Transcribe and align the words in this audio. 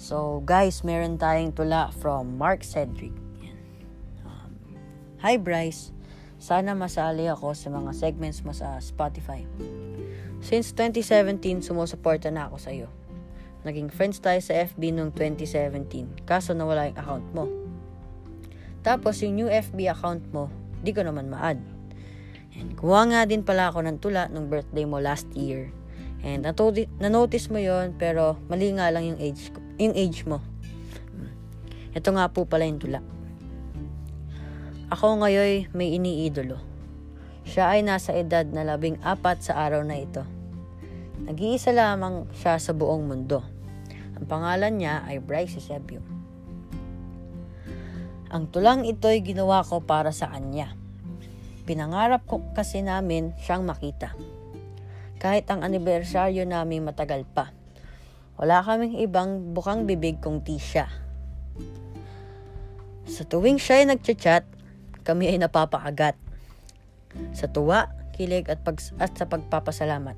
So, 0.00 0.40
guys, 0.48 0.80
meron 0.80 1.20
tayong 1.20 1.52
tula 1.52 1.92
from 2.00 2.40
Mark 2.40 2.64
Cedric. 2.64 3.12
Um, 4.24 4.56
Hi, 5.20 5.36
Bryce. 5.36 5.92
Sana 6.40 6.72
masali 6.72 7.28
ako 7.28 7.52
sa 7.52 7.68
mga 7.68 7.92
segments 7.92 8.40
mo 8.40 8.56
sa 8.56 8.80
Spotify. 8.80 9.44
Since 10.40 10.72
2017, 10.72 11.60
sumusuporta 11.60 12.32
na 12.32 12.48
ako 12.48 12.56
sa 12.56 12.72
iyo. 12.72 12.88
Naging 13.68 13.92
friends 13.92 14.24
tayo 14.24 14.40
sa 14.40 14.56
FB 14.72 14.96
noong 14.96 15.12
2017, 15.12 16.24
kaso 16.24 16.56
nawala 16.56 16.88
yung 16.88 16.96
account 16.96 17.26
mo. 17.36 17.44
Tapos 18.80 19.20
yung 19.20 19.36
new 19.36 19.52
FB 19.52 19.92
account 19.92 20.24
mo, 20.32 20.48
di 20.80 20.96
ko 20.96 21.04
naman 21.04 21.28
ma-add. 21.28 21.60
And 22.56 22.72
kuha 22.72 23.04
nga 23.04 23.28
din 23.28 23.44
pala 23.44 23.68
ako 23.68 23.84
ng 23.84 24.00
tula 24.00 24.32
nung 24.32 24.48
birthday 24.48 24.88
mo 24.88 24.96
last 24.96 25.28
year. 25.36 25.68
And 26.24 26.48
natoti- 26.48 26.88
na-notice 26.96 27.52
mo 27.52 27.60
yon 27.60 28.00
pero 28.00 28.40
mali 28.48 28.72
nga 28.72 28.88
lang 28.88 29.12
yung 29.12 29.20
age, 29.20 29.52
ko- 29.52 29.69
yung 29.80 29.96
age 29.96 30.28
mo. 30.28 30.44
Ito 31.96 32.12
nga 32.12 32.28
po 32.28 32.44
pala 32.44 32.68
yung 32.68 32.78
tula. 32.78 33.00
Ako 34.92 35.24
ngayon 35.24 35.72
may 35.72 35.96
iniidolo. 35.96 36.60
Siya 37.48 37.72
ay 37.72 37.80
nasa 37.80 38.12
edad 38.12 38.44
na 38.44 38.62
labing 38.62 39.00
apat 39.00 39.40
sa 39.40 39.56
araw 39.56 39.80
na 39.82 39.96
ito. 39.96 40.22
Nag-iisa 41.24 41.72
lamang 41.72 42.28
siya 42.36 42.60
sa 42.60 42.76
buong 42.76 43.08
mundo. 43.08 43.40
Ang 44.20 44.26
pangalan 44.28 44.76
niya 44.76 45.00
ay 45.08 45.18
Bryce 45.18 45.56
Eusebio. 45.56 46.04
Ang 48.30 48.46
tulang 48.52 48.86
ito'y 48.86 49.24
ginawa 49.24 49.64
ko 49.66 49.82
para 49.82 50.14
sa 50.14 50.30
kanya. 50.30 50.76
Pinangarap 51.66 52.22
ko 52.28 52.44
kasi 52.54 52.84
namin 52.84 53.34
siyang 53.42 53.66
makita. 53.66 54.14
Kahit 55.18 55.50
ang 55.50 55.66
anibersaryo 55.66 56.46
namin 56.46 56.86
matagal 56.86 57.26
pa. 57.30 57.50
Wala 58.40 58.64
kaming 58.64 58.96
ibang 58.96 59.52
bukang 59.52 59.84
bibig 59.84 60.16
kung 60.24 60.40
ti 60.40 60.56
siya. 60.56 60.88
Sa 63.04 63.28
tuwing 63.28 63.60
siya 63.60 63.84
ay 63.84 63.92
nagchat-chat, 63.92 64.48
kami 65.04 65.28
ay 65.28 65.36
napapakagat. 65.36 66.16
Sa 67.36 67.52
tuwa, 67.52 67.92
kilig 68.16 68.48
at, 68.48 68.64
pag, 68.64 68.80
at 68.96 69.12
sa 69.12 69.28
pagpapasalamat. 69.28 70.16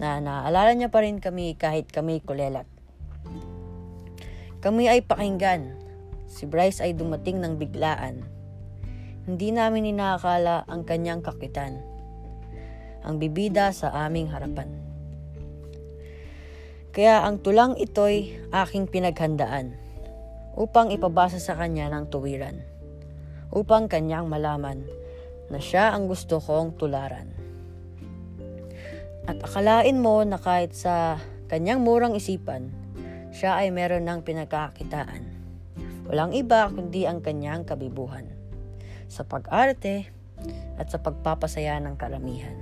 Na 0.00 0.24
naaalala 0.24 0.72
niya 0.72 0.88
pa 0.88 1.04
rin 1.04 1.20
kami 1.20 1.52
kahit 1.52 1.92
kami 1.92 2.24
kulelat. 2.24 2.64
Kami 4.64 4.88
ay 4.88 5.04
pakinggan. 5.04 5.68
Si 6.32 6.48
Bryce 6.48 6.80
ay 6.80 6.96
dumating 6.96 7.44
ng 7.44 7.60
biglaan. 7.60 8.24
Hindi 9.28 9.52
namin 9.52 9.92
inakala 9.92 10.64
ang 10.64 10.88
kanyang 10.88 11.20
kakitan. 11.20 11.76
Ang 13.04 13.20
bibida 13.20 13.68
sa 13.76 13.92
aming 14.08 14.32
harapan. 14.32 14.81
Kaya 16.92 17.24
ang 17.24 17.40
tulang 17.40 17.72
ito'y 17.80 18.52
aking 18.52 18.84
pinaghandaan 18.84 19.72
upang 20.60 20.92
ipabasa 20.92 21.40
sa 21.40 21.56
kanya 21.56 21.88
ng 21.88 22.12
tuwiran. 22.12 22.60
Upang 23.48 23.88
kanyang 23.88 24.28
malaman 24.28 24.84
na 25.48 25.56
siya 25.56 25.96
ang 25.96 26.04
gusto 26.04 26.36
kong 26.36 26.76
tularan. 26.76 27.32
At 29.24 29.40
akalain 29.40 30.04
mo 30.04 30.20
na 30.20 30.36
kahit 30.36 30.76
sa 30.76 31.16
kanyang 31.48 31.80
murang 31.80 32.12
isipan, 32.12 32.68
siya 33.32 33.64
ay 33.64 33.72
meron 33.72 34.04
ng 34.04 34.20
pinagkakitaan. 34.20 35.22
Walang 36.12 36.36
iba 36.36 36.68
kundi 36.68 37.08
ang 37.08 37.24
kanyang 37.24 37.64
kabibuhan. 37.64 38.28
Sa 39.08 39.24
pag-arte 39.24 40.12
at 40.76 40.92
sa 40.92 41.00
pagpapasaya 41.00 41.80
ng 41.80 41.96
karamihan. 41.96 42.56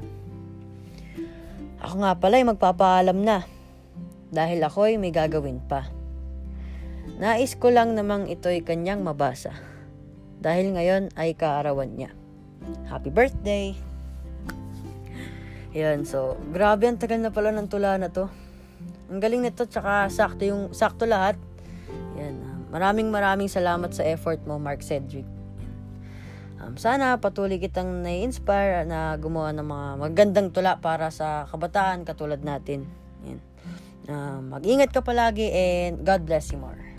Ako 1.83 1.95
nga 1.99 2.15
pala 2.15 2.39
ay 2.39 2.47
magpapaalam 2.47 3.19
na 3.27 3.43
dahil 4.31 4.63
ako'y 4.63 4.97
may 4.97 5.11
gagawin 5.11 5.59
pa. 5.67 5.91
Nais 7.21 7.59
ko 7.59 7.69
lang 7.69 7.99
namang 7.99 8.31
ito'y 8.31 8.63
kanyang 8.65 9.03
mabasa 9.03 9.53
dahil 10.41 10.73
ngayon 10.73 11.13
ay 11.19 11.37
kaarawan 11.37 11.93
niya. 11.93 12.11
Happy 12.89 13.13
birthday! 13.13 13.77
Yan, 15.71 16.03
so, 16.03 16.35
grabe 16.51 16.91
ang 16.91 16.99
tagal 16.99 17.23
na 17.23 17.31
pala 17.31 17.55
ng 17.55 17.71
tula 17.71 17.95
na 17.95 18.11
to. 18.11 18.27
Ang 19.07 19.23
galing 19.23 19.43
nito, 19.43 19.67
tsaka 19.71 20.11
sakto, 20.11 20.43
yung, 20.43 20.75
sakto 20.75 21.07
lahat. 21.07 21.39
Yan, 22.19 22.35
ah, 22.43 22.59
maraming 22.75 23.07
maraming 23.07 23.47
salamat 23.47 23.95
sa 23.95 24.03
effort 24.03 24.43
mo, 24.51 24.59
Mark 24.59 24.83
Cedric. 24.83 25.27
Um, 26.61 26.77
sana 26.77 27.17
patuloy 27.17 27.57
kitang 27.57 28.05
na-inspire 28.05 28.85
na 28.85 29.17
gumawa 29.17 29.55
ng 29.57 29.65
mga 29.65 29.89
magandang 29.97 30.49
tula 30.53 30.77
para 30.77 31.09
sa 31.09 31.49
kabataan 31.49 32.05
katulad 32.05 32.43
natin. 32.45 32.85
Yan. 33.25 33.41
Uh, 34.09 34.41
mag-ingat 34.41 34.91
ka 34.93 35.05
palagi 35.05 35.53
and 35.53 36.01
God 36.05 36.25
bless 36.25 36.51
you 36.53 36.59
more. 36.59 36.90